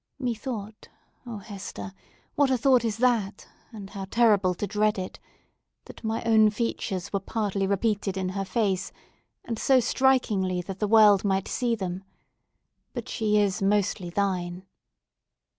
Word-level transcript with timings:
Methought—oh, 0.17 1.37
Hester, 1.37 1.93
what 2.33 2.49
a 2.49 2.57
thought 2.57 2.83
is 2.83 2.97
that, 2.97 3.47
and 3.71 3.91
how 3.91 4.05
terrible 4.05 4.55
to 4.55 4.65
dread 4.65 4.97
it!—that 4.97 6.03
my 6.03 6.23
own 6.23 6.49
features 6.49 7.13
were 7.13 7.19
partly 7.19 7.67
repeated 7.67 8.17
in 8.17 8.29
her 8.29 8.43
face, 8.43 8.91
and 9.45 9.59
so 9.59 9.79
strikingly 9.79 10.59
that 10.63 10.79
the 10.79 10.87
world 10.87 11.23
might 11.23 11.47
see 11.47 11.75
them! 11.75 12.03
But 12.93 13.09
she 13.09 13.37
is 13.37 13.61
mostly 13.61 14.09
thine!" 14.09 14.65